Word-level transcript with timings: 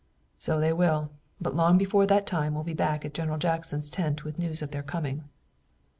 "So 0.39 0.59
they 0.59 0.73
will, 0.73 1.11
but 1.39 1.55
long 1.55 1.77
before 1.77 2.07
that 2.07 2.25
time 2.25 2.55
we'll 2.55 2.63
be 2.63 2.73
back 2.73 3.05
at 3.05 3.13
General 3.13 3.37
Jackson's 3.37 3.91
tent 3.91 4.23
with 4.23 4.37
the 4.37 4.41
news 4.41 4.63
of 4.63 4.71
their 4.71 4.81
coming." 4.81 5.25